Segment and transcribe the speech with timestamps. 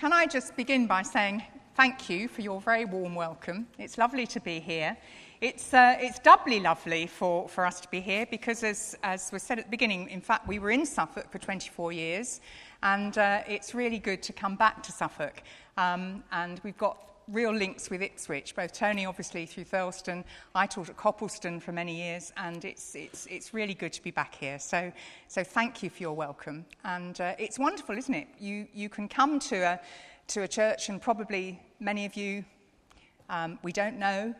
[0.00, 1.42] can I just begin by saying
[1.74, 3.66] thank you for your very warm welcome?
[3.78, 4.96] It's lovely to be here.
[5.42, 9.42] It's, uh, it's doubly lovely for, for us to be here because, as, as was
[9.42, 12.40] said at the beginning, in fact, we were in Suffolk for 24 years,
[12.82, 15.42] and uh, it's really good to come back to Suffolk.
[15.76, 20.24] Um, and we've got real links with Ipswich, both Tony, obviously, through Thurleston.
[20.54, 24.10] I taught at Copleston for many years, and it's, it's, it's really good to be
[24.10, 24.58] back here.
[24.58, 24.92] So,
[25.28, 26.64] so thank you for your welcome.
[26.84, 28.28] And uh, it's wonderful, isn't it?
[28.38, 29.80] You, you can come to a,
[30.28, 32.44] to a church, and probably many of you
[33.30, 34.34] um, we don't know,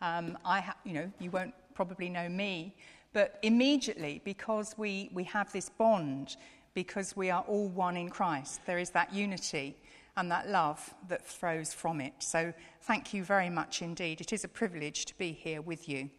[0.00, 2.74] um, I ha- you know, you won't probably know me,
[3.12, 6.36] but immediately, because we, we have this bond,
[6.74, 9.76] because we are all one in Christ, there is that unity
[10.16, 12.12] and that love that flows from it.
[12.18, 14.20] So thank you very much indeed.
[14.20, 16.10] It is a privilege to be here with you.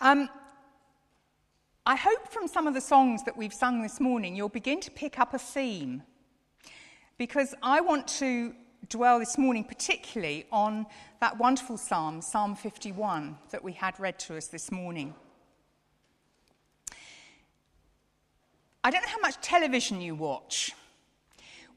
[0.00, 0.28] Um,
[1.84, 4.90] I hope from some of the songs that we've sung this morning, you'll begin to
[4.90, 6.02] pick up a theme.
[7.18, 8.54] Because I want to
[8.88, 10.86] dwell this morning particularly on
[11.20, 15.14] that wonderful psalm, Psalm 51, that we had read to us this morning.
[18.82, 20.72] I don't know how much television you watch.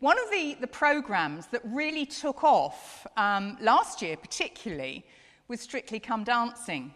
[0.03, 5.05] One of the, the programs that really took off um, last year, particularly,
[5.47, 6.93] was Strictly Come Dancing.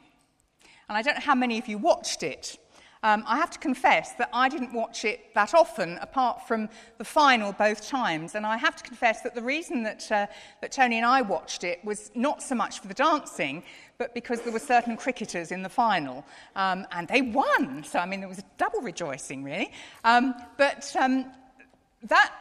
[0.89, 2.57] And I don't know how many of you watched it.
[3.03, 7.05] Um, I have to confess that I didn't watch it that often, apart from the
[7.05, 8.35] final both times.
[8.35, 10.27] And I have to confess that the reason that, uh,
[10.59, 13.63] that Tony and I watched it was not so much for the dancing,
[13.97, 16.25] but because there were certain cricketers in the final.
[16.57, 17.85] Um, and they won.
[17.85, 19.71] So, I mean, there was a double rejoicing, really.
[20.03, 21.31] Um, but um,
[22.03, 22.33] that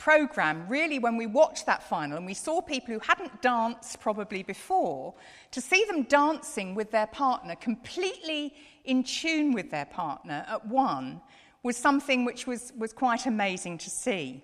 [0.00, 4.42] program, really, when we watched that final and we saw people who hadn't danced probably
[4.42, 5.14] before,
[5.52, 11.20] to see them dancing with their partner completely in tune with their partner at one
[11.62, 14.42] was something which was, was quite amazing to see.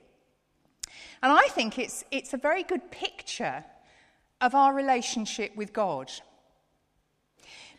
[1.23, 3.65] And I think it's, it's a very good picture
[4.43, 6.12] of our relationship with God.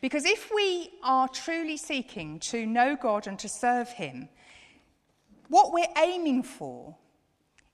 [0.02, 4.30] Because if we are truly seeking to know God and to serve Him,
[5.50, 6.96] what we're aiming for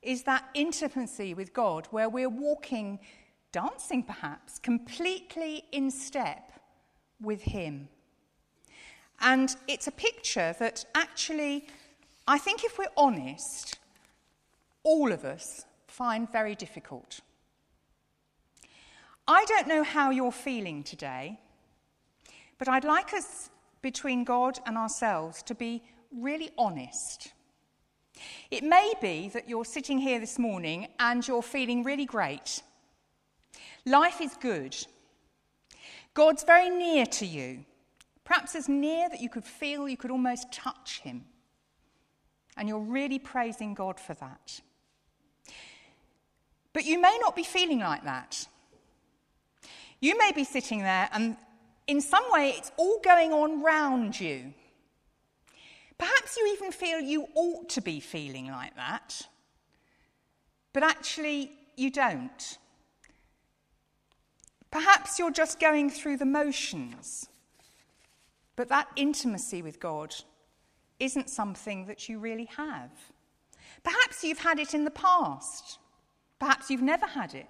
[0.04, 3.00] is that intimacy with God where we're walking,
[3.52, 6.52] dancing perhaps, completely in step
[7.22, 7.88] with Him.
[9.22, 11.68] And it's a picture that actually,
[12.28, 13.80] I think if we're honest,
[14.84, 17.22] all of us find very difficult.
[19.28, 21.40] I don't know how you're feeling today,
[22.58, 23.50] but I'd like us,
[23.82, 27.34] between God and ourselves, to be really honest.
[28.52, 32.62] It may be that you're sitting here this morning and you're feeling really great.
[33.86, 34.76] Life is good.
[36.14, 37.66] God's very near to you.
[38.24, 41.26] Perhaps as near that you could feel you could almost touch him.
[42.56, 44.62] And you're really praising God for that.
[46.72, 48.48] But you may not be feeling like that.
[50.00, 51.38] You may be sitting there and
[51.88, 54.54] in some way it's all going on round you.
[55.98, 59.22] Perhaps you even feel you ought to be feeling like that,
[60.74, 62.58] but actually you don't.
[64.72, 67.30] Perhaps you're just going through the motions.
[68.56, 70.16] But that intimacy with God
[71.00, 72.92] isn't something that you really have.
[73.84, 75.80] Perhaps you've had it in the past.
[76.40, 77.48] Perhaps you've never had it.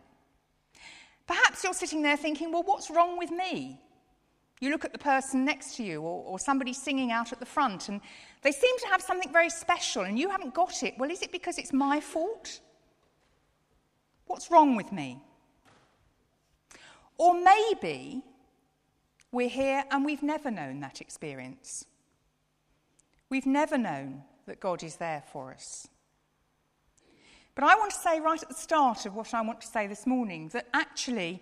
[1.28, 3.80] Perhaps you're sitting there thinking, well, what's wrong with me?
[4.60, 7.46] You look at the person next to you or, or, somebody singing out at the
[7.46, 8.00] front and
[8.44, 10.94] they seem to have something very special and you haven't got it.
[10.98, 12.62] Well, is it because it's my fault?
[14.28, 15.22] What's wrong with me?
[17.18, 18.24] Or maybe
[19.32, 21.86] we're here and we've never known that experience.
[23.30, 25.88] We've never known that God is there for us.
[27.56, 29.88] But I want to say right at the start of what I want to say
[29.88, 31.42] this morning that actually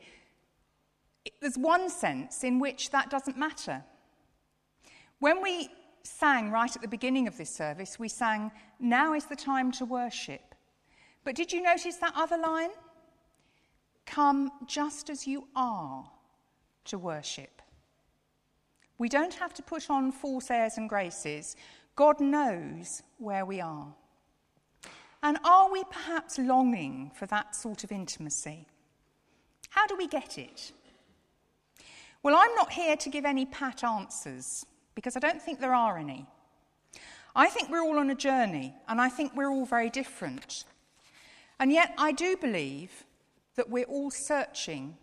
[1.40, 3.84] there's one sense in which that doesn't matter.
[5.20, 5.70] When we
[6.04, 9.86] sang right at the beginning of this service, we sang, Now is the time to
[9.86, 10.56] worship.
[11.24, 12.72] But did you notice that other line?
[14.06, 16.10] Come just as you are
[16.86, 17.62] to worship.
[18.98, 21.56] We don't have to put on false airs and graces.
[21.96, 23.94] God knows where we are.
[25.24, 28.68] And are we perhaps longing for that sort of intimacy?
[29.70, 30.72] How do we get it?
[32.24, 35.98] Well, I'm not here to give any pat answers because I don't think there are
[35.98, 36.28] any.
[37.36, 40.66] I think we're all on a journey and I think we're all very different.
[41.60, 43.06] And yet, I do believe
[43.56, 44.98] that we're all searching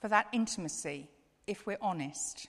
[0.00, 1.08] for that intimacy
[1.46, 2.48] if we're honest.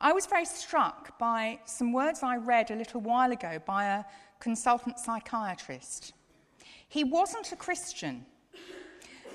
[0.00, 4.04] I was very struck by some words I read a little while ago by a
[4.40, 6.12] consultant psychiatrist.
[6.88, 8.26] He wasn't a Christian.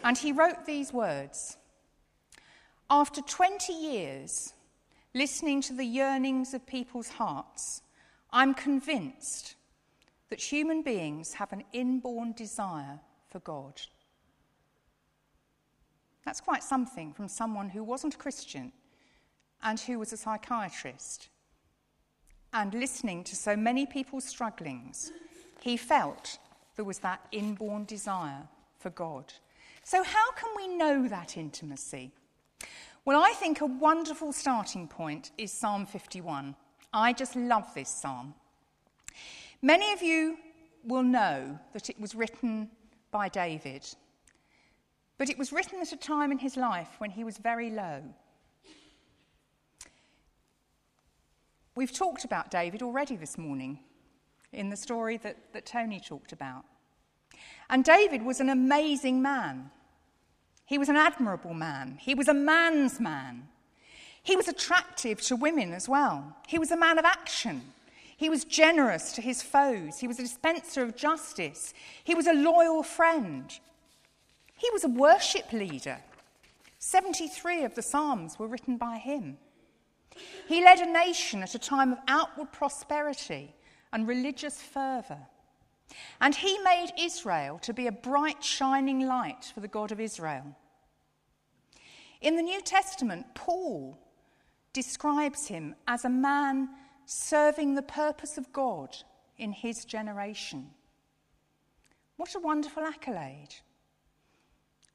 [0.04, 1.58] And he wrote these words
[2.92, 4.54] After 20 years
[5.14, 7.84] listening to the yearnings of people's hearts,
[8.32, 9.56] I'm convinced
[10.30, 13.00] that human beings have an inborn desire
[13.30, 13.80] for God.
[16.26, 18.72] That's quite something from someone who wasn't a Christian
[19.62, 21.30] and who was a psychiatrist.
[22.54, 25.12] And listening to so many people's strugglings,
[25.62, 26.40] he felt
[26.76, 28.48] there was that inborn desire
[28.80, 29.32] for God.
[29.84, 32.12] So, how can we know that intimacy?
[33.06, 36.56] Well, I think a wonderful starting point is Psalm 51.
[36.94, 38.34] I just love this psalm.
[39.62, 40.38] Many of you
[40.84, 42.70] will know that it was written
[43.12, 43.86] by David,
[45.18, 48.04] but it was written at a time in his life when he was very low.
[51.76, 53.80] We've talked about David already this morning
[54.52, 56.66] in the story that, that Tony talked about.
[57.70, 59.72] And David was an amazing man.
[60.70, 61.98] He was an admirable man.
[62.00, 63.48] He was a man's man.
[64.22, 66.38] He was attractive to women as well.
[66.48, 67.74] He was a man of action.
[68.16, 69.98] He was generous to his foes.
[69.98, 71.74] He was a dispenser of justice.
[72.04, 73.52] He was a loyal friend.
[74.54, 75.98] He was a worship leader.
[76.78, 79.40] 73 of the Psalms were written by him.
[80.48, 83.56] He led a nation at a time of outward prosperity
[83.92, 85.26] and religious fervour.
[86.22, 90.56] And he made Israel to be a bright, shining light for the God of Israel.
[92.22, 93.98] In the New Testament, Paul
[94.74, 96.70] describes him as a man
[97.06, 98.96] serving the purpose of God
[99.38, 100.70] in his generation.
[102.18, 103.56] What a wonderful accolade.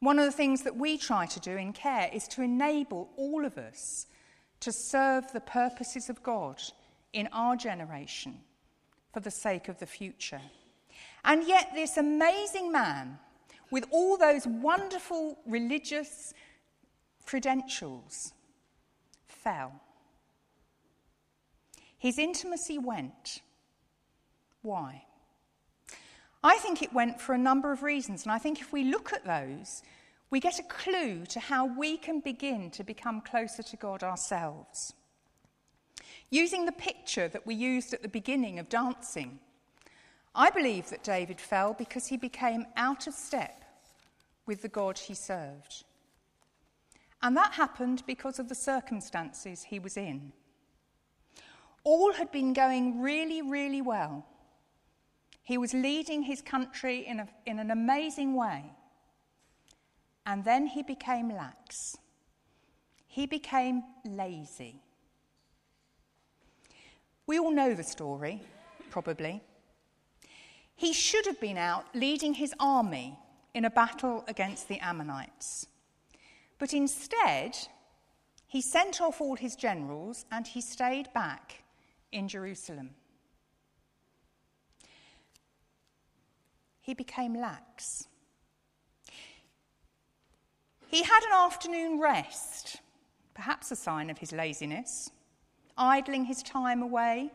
[0.00, 3.46] One of the things that we try to do in care is to enable all
[3.46, 4.06] of us
[4.60, 6.60] to serve the purposes of God
[7.12, 8.40] in our generation
[9.12, 10.40] for the sake of the future.
[11.24, 13.18] And yet, this amazing man,
[13.70, 16.34] with all those wonderful religious
[17.24, 18.34] credentials,
[19.26, 19.72] fell.
[21.96, 23.40] His intimacy went.
[24.60, 25.04] Why?
[26.42, 29.14] I think it went for a number of reasons, and I think if we look
[29.14, 29.82] at those,
[30.28, 34.92] we get a clue to how we can begin to become closer to God ourselves.
[36.28, 39.38] Using the picture that we used at the beginning of dancing,
[40.34, 43.64] I believe that David fell because he became out of step
[44.46, 45.84] with the God he served.
[47.22, 50.32] And that happened because of the circumstances he was in.
[51.84, 54.26] All had been going really, really well.
[55.42, 58.64] He was leading his country in, a, in an amazing way.
[60.26, 61.96] And then he became lax.
[63.06, 64.80] He became lazy.
[67.26, 68.42] We all know the story,
[68.90, 69.42] probably.
[70.76, 73.18] He should have been out leading his army
[73.54, 75.66] in a battle against the Ammonites.
[76.58, 77.56] But instead,
[78.46, 81.62] he sent off all his generals and he stayed back
[82.12, 82.90] in Jerusalem.
[86.80, 88.06] He became lax.
[90.88, 92.80] He had an afternoon rest,
[93.34, 95.10] perhaps a sign of his laziness,
[95.76, 97.32] idling his time away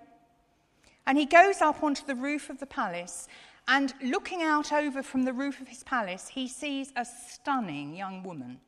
[1.06, 3.28] and he goes up onto the roof of the palace,
[3.68, 8.24] and looking out over from the roof of his palace, he sees a stunning young
[8.24, 8.60] woman.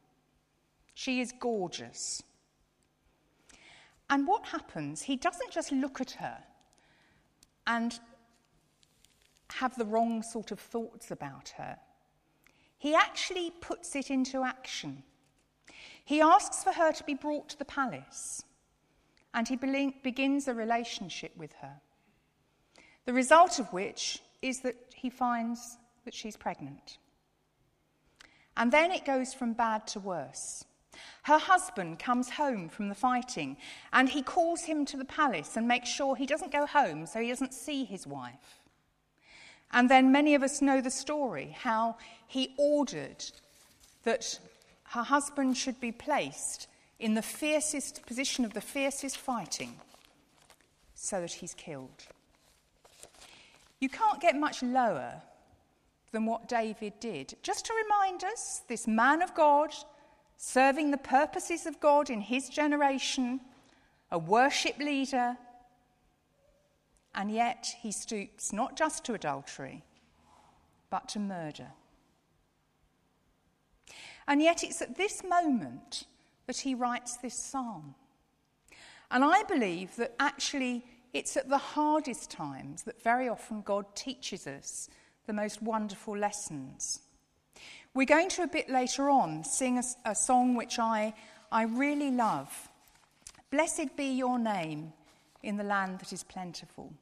[0.94, 2.22] She is gorgeous.
[4.10, 5.04] And what happens?
[5.04, 6.38] He doesn't just look at her
[7.66, 7.98] and
[9.54, 11.78] have the wrong sort of thoughts about her.
[12.78, 15.04] He actually puts it into action.
[16.04, 18.44] He asks for her to be brought to the palace,
[19.34, 21.80] and he begins a relationship with her.
[23.06, 26.98] The result of which is that he finds that she's pregnant.
[28.58, 30.66] And then it goes from bad to worse.
[31.24, 33.58] Her husband comes home from the fighting
[33.94, 37.22] and he calls him to the palace and makes sure he doesn't go home so
[37.22, 38.60] he doesn't see his wife.
[39.72, 43.24] And then many of us know the story how he ordered
[44.04, 44.40] that
[44.90, 46.68] her husband should be placed
[47.00, 49.80] in the fiercest position of the fiercest fighting
[50.94, 52.08] so that he's killed.
[53.82, 55.22] You can't get much lower
[56.12, 57.36] than what David did.
[57.42, 59.74] Just to remind us, this man of God,
[60.38, 63.42] serving the purposes of God in his generation,
[64.12, 65.36] a worship leader,
[67.16, 69.84] and yet he stoops not just to adultery,
[70.90, 71.68] but to murder.
[74.28, 76.06] And yet it's at this moment
[76.46, 77.96] that he writes this psalm.
[79.10, 84.48] And I believe that actually it's at the hardest times that very often God teaches
[84.48, 84.90] us
[85.28, 87.02] the most wonderful lessons.
[87.94, 91.14] We're going to a bit later on sing a, a song which I,
[91.52, 92.70] I really love.
[93.50, 94.94] Blessed be your name
[95.44, 96.94] in the land that is plentiful.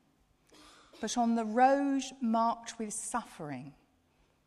[0.99, 3.73] But on the road marked with suffering,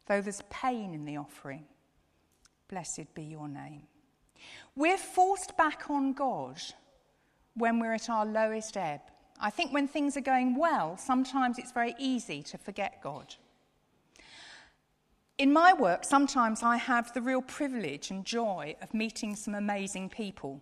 [0.07, 1.65] though there's pain in the offering,
[2.69, 3.83] blessed be your name.
[4.75, 6.61] We're forced back on God
[7.55, 9.01] when we're at our lowest ebb.
[9.41, 13.35] I think when things are going well, sometimes it's very easy to forget God.
[15.39, 20.11] In my work, sometimes I have the real privilege and joy of meeting some amazing
[20.11, 20.61] people.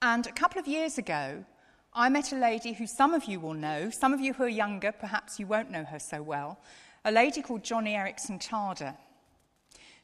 [0.00, 1.44] And a couple of years ago,
[1.92, 4.48] I met a lady who some of you will know, some of you who are
[4.48, 6.58] younger, perhaps you won't know her so well,
[7.04, 8.96] a lady called Joni Eareckson Tada.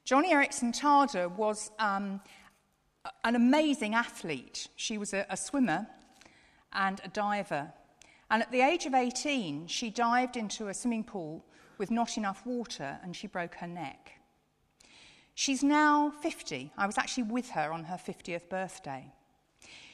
[0.06, 2.20] Joni Eareckson Tada was um,
[3.24, 4.68] an amazing athlete.
[4.76, 5.86] She was a, a swimmer
[6.72, 7.72] and a diver.
[8.30, 11.44] And at the age of 18, she dived into a swimming pool
[11.78, 14.12] with not enough water and she broke her neck.
[15.34, 16.72] She's now 50.
[16.76, 19.12] I was actually with her on her 50th birthday.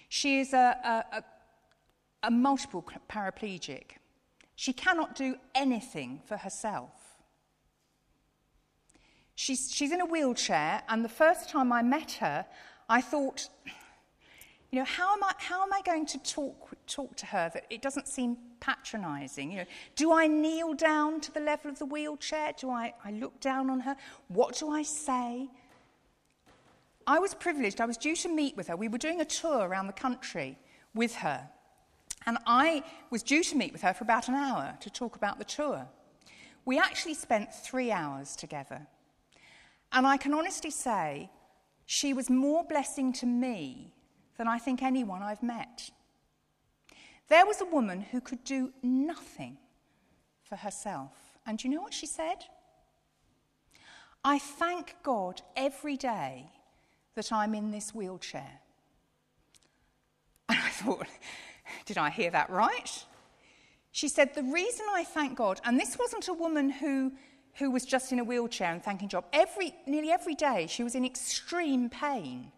[0.09, 1.25] She is a, a,
[2.25, 3.99] a multiple paraplegic.
[4.57, 6.91] She cannot do anything for herself.
[9.35, 12.47] She's, she's in a wheelchair, and the first time I met her,
[12.89, 13.49] I thought,
[14.71, 17.67] you know, how am I, how am I going to talk, talk to her that
[17.71, 19.51] it doesn't seem patronizing?
[19.51, 19.65] You know,
[19.95, 22.53] do I kneel down to the level of the wheelchair?
[22.59, 23.97] Do I, I look down on her?
[24.29, 25.49] What do I say?
[27.07, 27.81] I was privileged.
[27.81, 28.77] I was due to meet with her.
[28.77, 30.59] We were doing a tour around the country
[30.95, 31.49] with her.
[32.27, 35.39] And I was due to meet with her for about an hour to talk about
[35.39, 35.87] the tour.
[36.65, 38.87] We actually spent three hours together.
[39.93, 41.31] And I can honestly say
[41.87, 43.93] she was more blessing to me
[44.37, 45.91] than I think anyone I've met.
[47.29, 49.59] There was a woman who could do nothing
[50.43, 51.13] for herself.
[51.47, 52.45] And you know what she said?
[54.25, 56.51] I thank God every day
[57.15, 58.61] that I'm in this wheelchair.
[60.49, 61.07] And I thought,
[61.85, 63.05] did I hear that right?
[63.91, 67.13] She said, The reason I thank God, and this wasn't a woman who,
[67.55, 69.25] who was just in a wheelchair and thanking God.
[69.33, 72.53] Every, nearly every day, she was in extreme pain.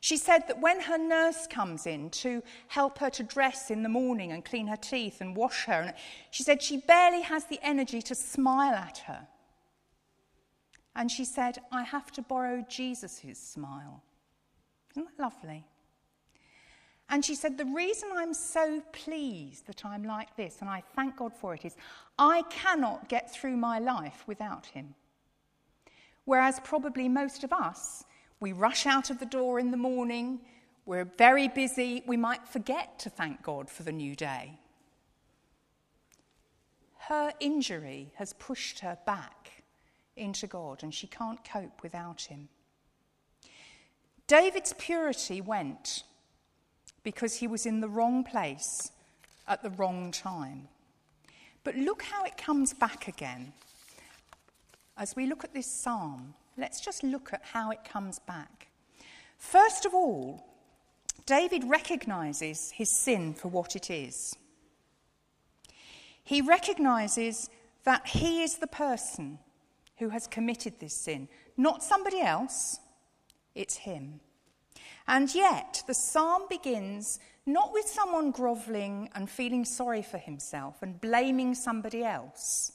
[0.00, 3.88] She said that when her nurse comes in to help her to dress in the
[3.88, 5.92] morning and clean her teeth and wash her,
[6.30, 9.26] she said she barely has the energy to smile at her.
[10.94, 14.02] And she said, I have to borrow Jesus' smile.
[14.92, 15.64] Isn't that lovely?
[17.10, 21.16] And she said, The reason I'm so pleased that I'm like this, and I thank
[21.16, 21.76] God for it, is
[22.18, 24.94] I cannot get through my life without him.
[26.24, 28.04] Whereas probably most of us,
[28.40, 30.40] we rush out of the door in the morning,
[30.86, 34.58] we're very busy, we might forget to thank God for the new day.
[37.08, 39.62] Her injury has pushed her back
[40.16, 42.48] into God, and she can't cope without him.
[44.26, 46.02] David's purity went
[47.02, 48.92] because he was in the wrong place
[49.46, 50.68] at the wrong time.
[51.64, 53.52] But look how it comes back again.
[54.96, 58.68] As we look at this psalm, let's just look at how it comes back.
[59.38, 60.44] First of all,
[61.24, 64.34] David recognizes his sin for what it is.
[66.24, 67.48] He recognizes
[67.84, 69.38] that he is the person
[69.98, 72.78] who has committed this sin, not somebody else,
[73.54, 74.20] it's him.
[75.06, 81.00] And yet, the psalm begins not with someone grovelling and feeling sorry for himself and
[81.00, 82.72] blaming somebody else.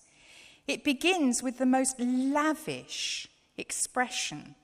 [0.68, 4.56] It begins with the most lavish expression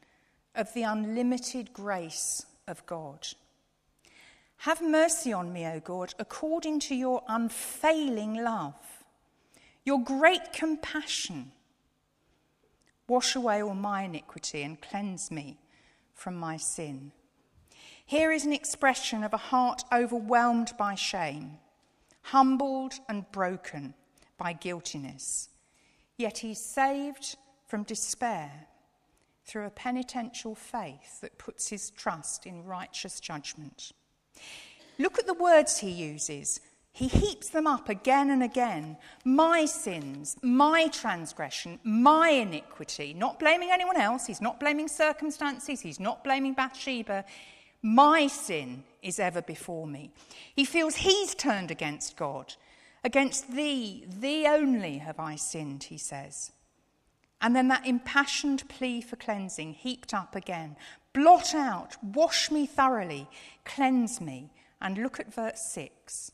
[0.55, 3.27] of the unlimited grace of God.
[4.63, 8.75] Have mercy on me, O God, according to your unfailing love,
[9.85, 11.51] your great compassion.
[13.07, 15.57] Wash away all my iniquity and cleanse me
[16.13, 17.11] from my sin.
[18.05, 21.59] Here is an expression of a heart overwhelmed by shame,
[22.23, 23.93] humbled and broken
[24.37, 25.49] by guiltiness.
[26.17, 28.67] Yet he's saved from despair
[29.49, 33.91] through a penitential faith that puts his trust in righteous judgment.
[34.99, 36.59] Look at the words he uses.
[36.91, 38.97] He heaps them up again and again.
[39.25, 43.13] My sins, my transgression, my iniquity.
[43.13, 44.27] Not blaming anyone else.
[44.27, 45.81] He's not blaming circumstances.
[45.81, 47.25] He's not blaming Bathsheba.
[47.81, 50.11] My sin is ever before me.
[50.55, 52.53] He feels he's turned against God.
[53.03, 56.51] Against thee, thee only have I sinned, he says.
[57.41, 60.75] And then that impassioned plea for cleansing heaped up again.
[61.13, 63.27] Blot out, wash me thoroughly,
[63.65, 64.51] cleanse me.
[64.81, 66.31] And look at verse 6.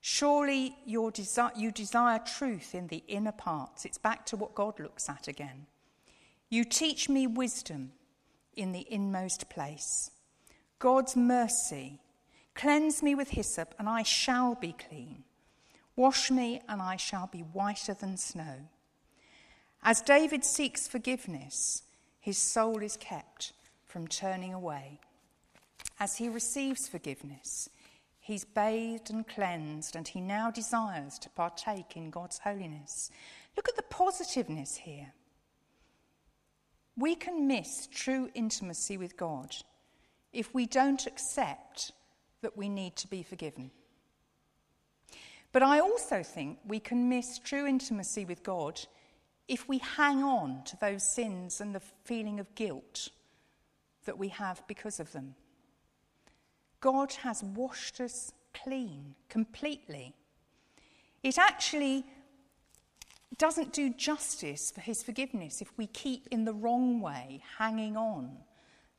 [0.00, 3.84] Surely desi- you desire truth in the inner parts.
[3.84, 5.66] It's back to what God looks at again.
[6.50, 7.92] You teach me wisdom
[8.54, 10.10] in the inmost place.
[10.78, 12.00] God's mercy.
[12.54, 15.24] Cleanse me with hyssop, and I shall be clean.
[15.96, 18.68] Wash me, and I shall be whiter than snow.
[19.86, 21.82] As David seeks forgiveness,
[22.18, 23.52] his soul is kept
[23.84, 24.98] from turning away.
[26.00, 27.68] As he receives forgiveness,
[28.18, 33.10] he's bathed and cleansed, and he now desires to partake in God's holiness.
[33.56, 35.12] Look at the positiveness here.
[36.96, 39.54] We can miss true intimacy with God
[40.32, 41.92] if we don't accept
[42.40, 43.70] that we need to be forgiven.
[45.52, 48.80] But I also think we can miss true intimacy with God
[49.48, 53.08] if we hang on to those sins and the feeling of guilt
[54.04, 55.34] that we have because of them.
[56.80, 60.14] God has washed us clean completely.
[61.22, 62.04] It actually
[63.38, 68.36] doesn't do justice for his forgiveness if we keep in the wrong way hanging on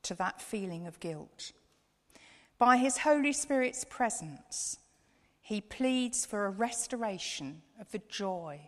[0.02, 1.52] to that feeling of guilt.
[2.58, 4.78] By his Holy Spirit's presence,
[5.40, 8.60] he pleads for a restoration of the joy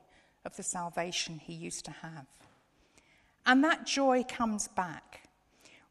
[0.45, 2.27] of the salvation he used to have.
[3.47, 5.29] And that joy comes back.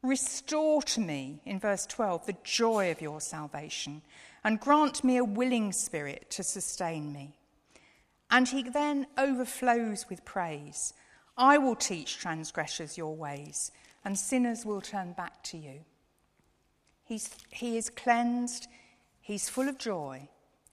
[0.02, 4.02] Restore to me, in verse 12, the joy of your salvation,
[4.44, 7.36] and grant me a willing spirit to sustain me.
[8.30, 10.92] And he then overflows with praise.
[11.36, 13.72] I will teach transgressors your ways,
[14.04, 15.80] and sinners will turn back to you.
[17.04, 18.68] He's, he is cleansed,
[19.20, 20.28] he's full of joy,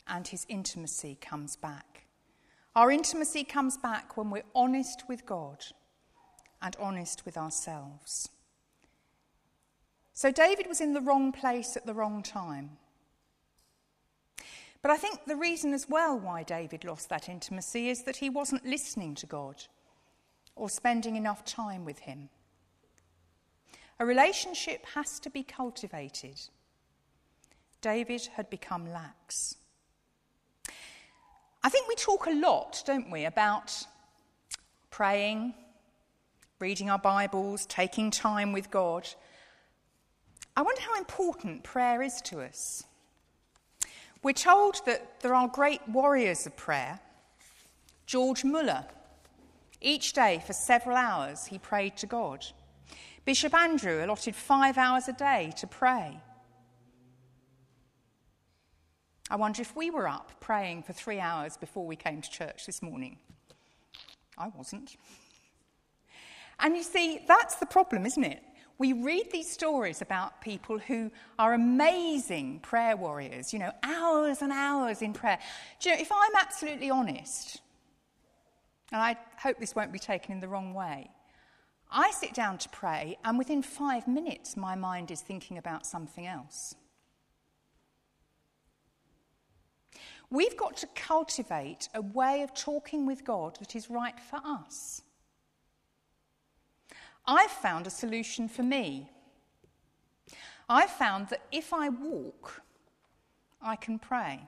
[0.08, 1.95] and his intimacy comes back.
[2.76, 5.64] Our intimacy comes back when we're honest with God
[6.62, 8.30] and honest with ourselves.
[10.14, 12.72] So David was in the wrong place at the wrong time.
[14.82, 18.30] But I think the reason as well why David lost that intimacy is that he
[18.30, 19.64] wasn't listening to God
[20.56, 22.30] or spending enough time with him.
[24.00, 26.40] A relationship has to be cultivated.
[27.82, 29.56] David had become lax.
[31.66, 33.88] I think we talk a lot, don't we, about
[34.92, 35.56] praying,
[36.60, 39.10] reading our Bibles, taking time with God.
[40.56, 42.84] I wonder how important prayer is to us.
[44.22, 47.00] We're told that there are great warriors of prayer.
[48.06, 48.86] George Muller,
[49.82, 52.46] each day for several hours, he prayed to God.
[53.26, 56.22] Bishop Andrew allotted five hours a day to pray.
[59.30, 62.66] I wonder if we were up praying for three hours before we came to church
[62.66, 63.18] this morning.
[64.38, 64.98] I wasn't.
[66.60, 68.44] And you see, that's the problem, isn't it?
[68.78, 71.10] We read these stories about people who
[71.40, 75.40] are amazing prayer warriors, you know, hours and hours in prayer.
[75.80, 77.62] Do you know, if I'm absolutely honest,
[78.92, 81.10] and I hope this won't be taken in the wrong way,
[81.90, 86.28] I sit down to pray, and within five minutes, my mind is thinking about something
[86.28, 86.76] else.
[90.36, 95.02] We've got to cultivate a way of talking with God that is right for us.
[97.26, 99.10] I've found a solution for me.
[100.68, 102.62] I've found that if I walk,
[103.62, 104.46] I can pray.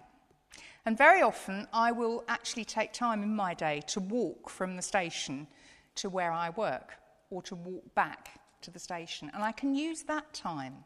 [0.85, 4.81] And very often, I will actually take time in my day to walk from the
[4.81, 5.47] station
[5.95, 6.95] to where I work
[7.29, 9.31] or to walk back to the station.
[9.33, 10.83] And I can use that time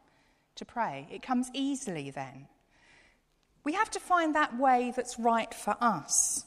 [0.53, 1.07] to pray.
[1.09, 2.47] It comes easily then.
[3.63, 6.45] We have to find that way that's right for us,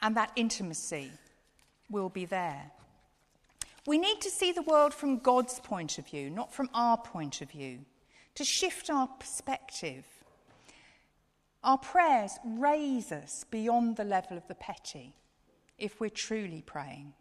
[0.00, 1.10] and that intimacy
[1.90, 2.70] will be there.
[3.86, 7.40] We need to see the world from God's point of view, not from our point
[7.40, 7.80] of view,
[8.34, 10.04] to shift our perspective.
[11.62, 15.14] Our prayers raise us beyond the level of the petty
[15.78, 17.12] if we're truly praying.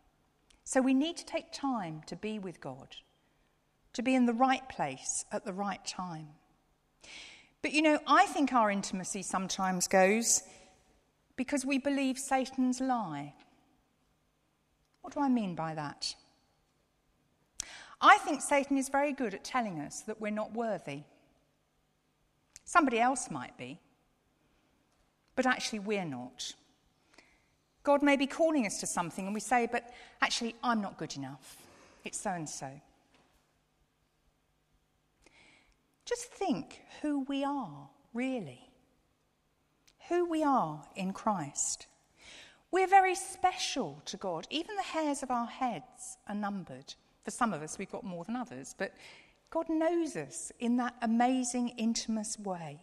[0.64, 2.96] So we need to take time to be with God,
[3.94, 6.30] to be in the right place at the right time.
[7.66, 10.44] But you know, I think our intimacy sometimes goes
[11.36, 13.34] because we believe Satan's lie.
[15.02, 16.14] What do I mean by that?
[18.00, 21.00] I think Satan is very good at telling us that we're not worthy.
[22.66, 23.80] Somebody else might be,
[25.36, 26.54] but actually we're not.
[27.82, 31.16] God may be calling us to something, and we say, but actually, I'm not good
[31.16, 31.58] enough.
[32.04, 32.70] It's so and so.
[36.06, 38.70] Just think who we are, really.
[40.10, 41.88] Who we are in Christ.
[42.72, 44.48] We're very special to God.
[44.50, 46.94] Even the hairs of our heads are numbered.
[47.24, 48.94] For some of us, we've got more than others, but
[49.50, 52.82] God knows us in that amazing, intimate way.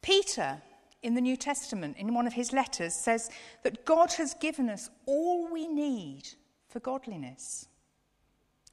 [0.00, 0.62] Peter
[1.02, 3.30] in the New Testament, in one of his letters, says
[3.62, 6.28] that God has given us all we need
[6.68, 7.68] for godliness.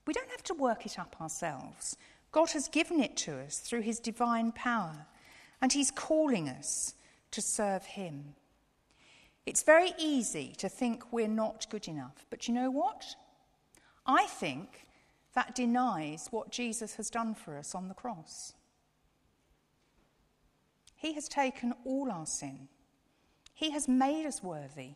[0.05, 1.97] We don't have to work it up ourselves.
[2.37, 5.07] God has given it to us through his divine power,
[5.59, 6.93] and he's calling us
[7.31, 8.35] to serve him.
[9.47, 13.15] It's very easy to think we're not good enough, but you know what?
[14.05, 14.85] I think
[15.33, 18.53] that denies what Jesus has done for us on the cross.
[20.95, 22.67] He has taken all our sin.
[23.55, 24.91] He has made us worthy.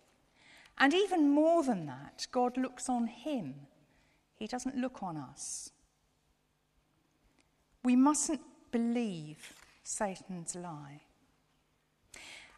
[0.78, 3.56] And even more than that, God looks on him.
[4.36, 5.72] He doesn't look on us.
[7.84, 8.42] We mustn't
[8.72, 11.02] believe Satan's lie.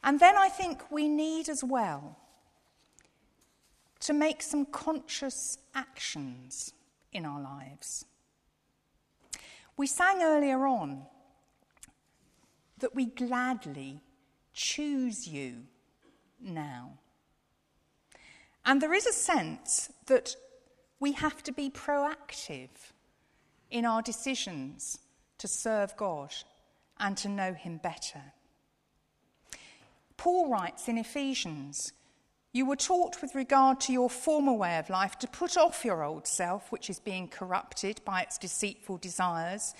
[0.03, 2.17] And then I think we need as well
[4.01, 6.73] to make some conscious actions
[7.13, 8.05] in our lives.
[9.77, 11.03] We sang earlier on
[12.79, 14.01] that we gladly
[14.53, 15.63] choose you
[16.41, 16.97] now.
[18.65, 20.35] And there is a sense that
[20.99, 22.91] we have to be proactive
[23.71, 24.99] in our decisions
[25.43, 26.33] to serve God
[26.97, 28.21] and to know Him better.
[30.15, 31.91] Paul writes in Ephesians
[32.53, 36.01] You were taught with regard to your former way of life to put off your
[36.01, 39.75] old self, which is being corrupted by its deceitful desires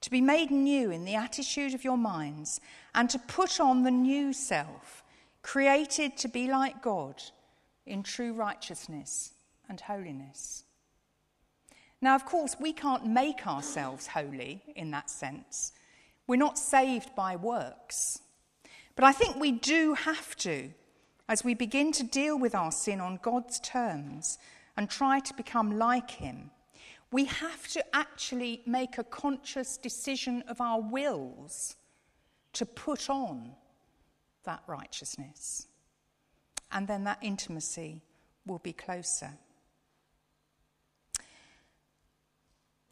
[0.00, 2.58] to be made new in the attitude of your minds,
[2.94, 5.04] and to put on the new self,
[5.42, 7.22] created to be like God
[7.84, 9.34] in true righteousness
[9.68, 10.64] and holiness.
[12.00, 15.72] Now, of course, we can't make ourselves holy in that sense.
[16.26, 18.20] We're not saved by works.
[18.94, 20.70] But I think we do have to,
[21.28, 24.38] as we begin to deal with our sin on God's terms
[24.76, 26.50] and try to become like Him,
[27.12, 31.76] we have to actually make a conscious decision of our wills
[32.54, 33.52] to put on
[34.44, 35.66] that righteousness.
[36.72, 38.02] And then that intimacy
[38.46, 39.38] will be closer.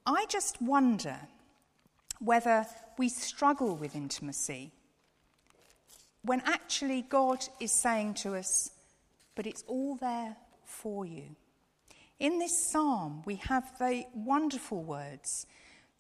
[0.07, 1.17] I just wonder
[2.19, 2.67] whether
[2.99, 4.73] we struggle with intimacy
[6.23, 8.71] when actually God is saying to us,
[9.35, 11.37] but it's all there for you.
[12.19, 15.47] In this psalm, we have the wonderful words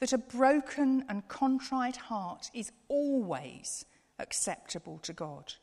[0.00, 3.84] that a broken and contrite heart is always
[4.18, 5.54] acceptable to God.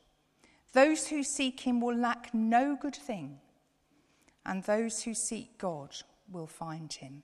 [0.72, 3.38] Those who seek him will lack no good thing,
[4.44, 5.94] and those who seek God
[6.30, 7.22] will find him.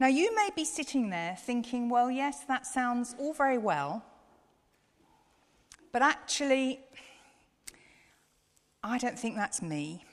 [0.00, 4.04] Now, you may be sitting there thinking, well, yes, that sounds all very well,
[5.90, 6.80] but actually,
[8.82, 10.04] I don't think that's me.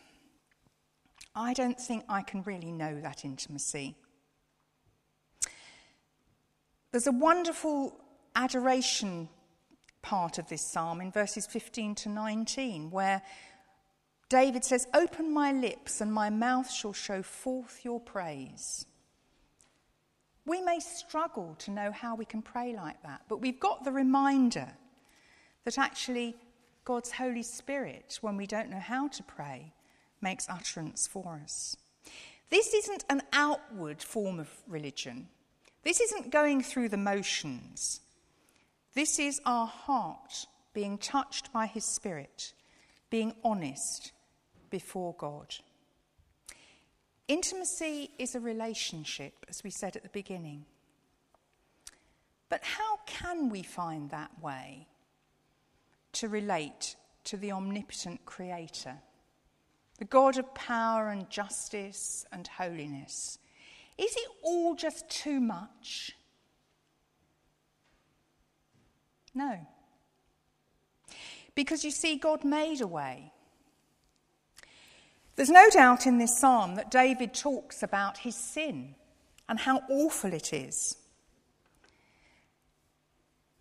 [1.35, 3.95] I don't think I can really know that intimacy.
[6.91, 7.99] There's a wonderful
[8.35, 9.29] adoration
[10.01, 13.21] part of this psalm in verses 15 to 19 where
[14.29, 18.85] David says, Open my lips, and my mouth shall show forth your praise.
[20.45, 23.91] We may struggle to know how we can pray like that, but we've got the
[23.91, 24.67] reminder
[25.63, 26.35] that actually
[26.83, 29.73] God's Holy Spirit, when we don't know how to pray,
[30.21, 31.75] makes utterance for us.
[32.51, 35.27] This isn't an outward form of religion.
[35.83, 38.01] This isn't going through the motions.
[38.93, 42.53] This is our heart being touched by His Spirit,
[43.09, 44.11] being honest
[44.69, 45.55] before God.
[47.27, 50.65] Intimacy is a relationship, as we said at the beginning.
[52.49, 54.87] But how can we find that way
[56.13, 58.99] to relate to the omnipotent Creator?
[59.97, 63.39] the God of power and justice and holiness.
[63.97, 66.11] Is it all just too much?
[69.33, 69.59] No.
[71.55, 73.31] Because you see, God made a way.
[75.35, 78.95] There's no doubt in this psalm that David talks about his sin
[79.49, 80.97] and how awful it is.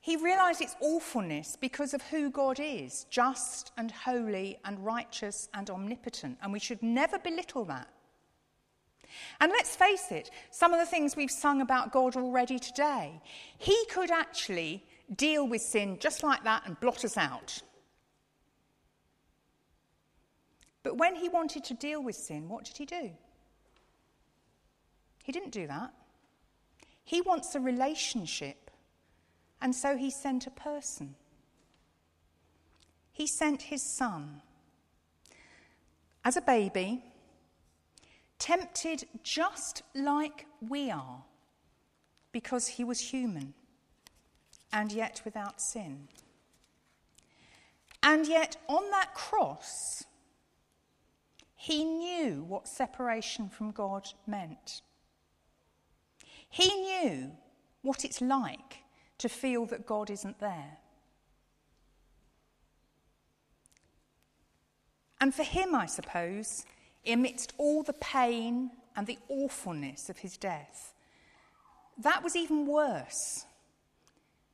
[0.00, 5.70] He realized its awfulness because of who God is just and holy and righteous and
[5.70, 7.88] omnipotent, and we should never belittle that.
[9.40, 13.20] And let's face it, some of the things we've sung about God already today,
[13.58, 14.84] He could actually
[15.16, 17.62] deal with sin just like that and blot us out.
[20.84, 23.10] But when He wanted to deal with sin, what did He do?
[25.24, 25.92] He didn't do that.
[27.02, 28.64] He wants a relationship
[29.64, 31.14] and so he sent a person.
[33.12, 34.42] He sent his son
[36.22, 37.02] as a baby,
[38.38, 41.22] tempted just like we are,
[42.30, 43.54] because he was human
[44.70, 46.08] and yet without sin.
[48.02, 50.04] And yet, on that cross,
[51.64, 54.82] he knew what separation from God meant.
[56.50, 57.30] He knew
[57.80, 58.80] what it's like
[59.16, 60.76] to feel that God isn't there.
[65.22, 66.66] And for him, I suppose,
[67.06, 70.92] amidst all the pain and the awfulness of his death,
[71.96, 73.46] that was even worse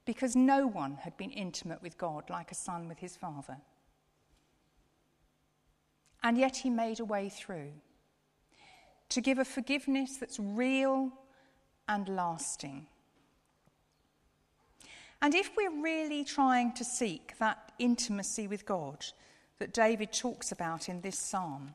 [0.05, 3.57] because no one had been intimate with God like a son with his father.
[6.22, 7.72] And yet he made a way through
[9.09, 11.12] to give a forgiveness that's real
[11.88, 12.87] and lasting.
[15.22, 19.04] And if we're really trying to seek that intimacy with God
[19.59, 21.74] that David talks about in this psalm,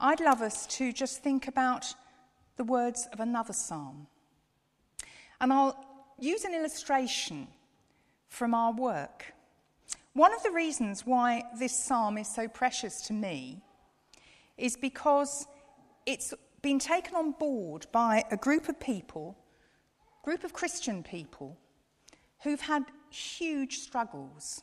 [0.00, 1.94] I'd love us to just think about
[2.56, 4.06] the words of another psalm.
[5.40, 5.76] And I'll
[6.18, 7.46] use an illustration
[8.28, 9.32] from our work.
[10.14, 13.60] One of the reasons why this psalm is so precious to me
[14.56, 15.48] is because
[16.06, 19.36] it's been taken on board by a group of people,
[20.22, 21.58] group of Christian people,
[22.44, 24.62] who've had huge struggles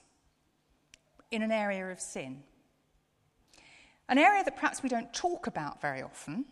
[1.31, 2.43] in an area of sin.
[4.07, 6.45] An area that perhaps we don't talk about very often,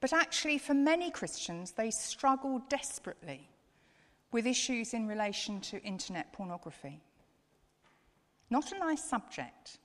[0.00, 3.48] but actually, for many Christians, they struggle desperately
[4.32, 7.02] with issues in relation to internet pornography.
[8.50, 9.78] Not a nice subject,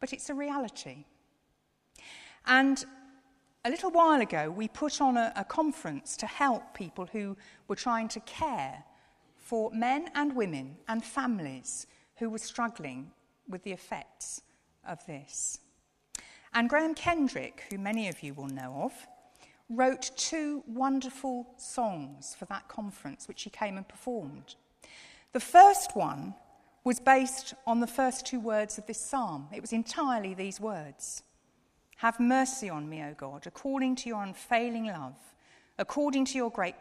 [0.00, 1.04] but it's a reality.
[2.46, 2.84] And
[3.64, 7.76] a little while ago, we put on a, a, conference to help people who were
[7.76, 8.84] trying to care
[9.36, 13.10] for men and women and families who were struggling
[13.48, 14.42] with the effects
[14.86, 15.60] of this.
[16.52, 18.92] And Graham Kendrick, who many of you will know of,
[19.70, 24.54] wrote two wonderful songs for that conference, which he came and performed.
[25.32, 26.34] The first one
[26.84, 29.48] was based on the first two words of this psalm.
[29.52, 31.22] It was entirely these words
[31.96, 35.16] Have mercy on me, O God, according to your unfailing love,
[35.78, 36.76] according to your great,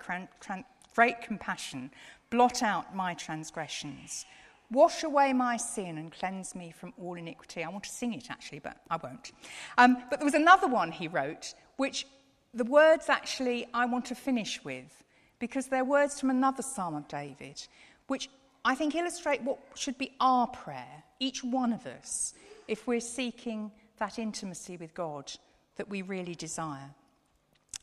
[0.93, 1.91] great compassion,
[2.29, 4.25] blot out my transgressions.
[4.71, 7.63] Wash away my sin and cleanse me from all iniquity.
[7.63, 9.31] I want to sing it actually, but I won't.
[9.77, 12.07] Um, but there was another one he wrote, which
[12.55, 15.03] the words actually I want to finish with,
[15.37, 17.61] because they're words from another Psalm of David,
[18.07, 18.29] which
[18.65, 22.33] I think illustrate what should be our prayer, each one of us,
[22.67, 25.31] if we're seeking that intimacy with God
[25.75, 26.91] that we really desire.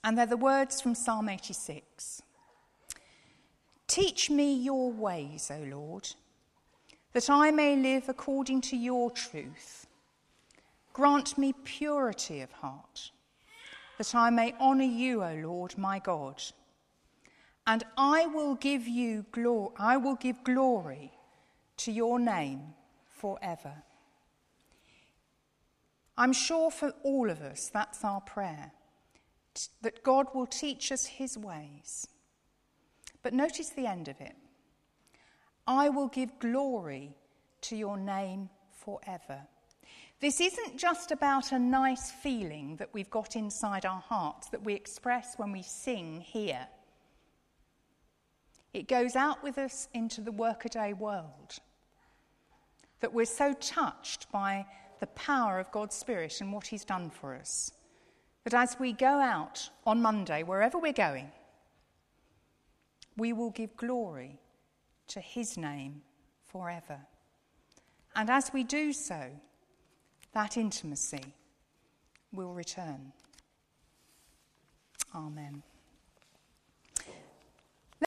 [0.02, 2.22] And they're the words from Psalm 86
[3.86, 6.08] Teach me your ways, O Lord,
[7.12, 9.86] that I may live according to your truth.
[10.92, 13.10] Grant me purity of heart,
[13.98, 16.40] that I may honour you, O Lord, my God
[17.66, 21.12] and I will give you glory, I will give glory
[21.78, 22.74] to your name
[23.06, 23.74] forever.
[26.16, 28.72] I'm sure for all of us that's our prayer,
[29.82, 32.06] that God will teach us his ways.
[33.22, 34.36] But notice the end of it.
[35.66, 37.14] I will give glory
[37.62, 39.40] to your name forever.
[40.20, 44.74] This isn't just about a nice feeling that we've got inside our hearts that we
[44.74, 46.66] express when we sing here.
[48.72, 51.58] It goes out with us into the workaday world.
[53.00, 54.66] That we're so touched by
[55.00, 57.72] the power of God's Spirit and what He's done for us.
[58.44, 61.30] That as we go out on Monday, wherever we're going,
[63.16, 64.38] we will give glory
[65.08, 66.02] to His name
[66.44, 66.98] forever.
[68.14, 69.30] And as we do so,
[70.32, 71.34] that intimacy
[72.32, 73.12] will return.
[75.14, 75.62] Amen.